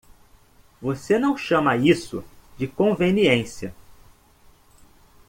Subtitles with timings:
[0.81, 2.23] Você não chama isso
[2.57, 3.71] de conveniência!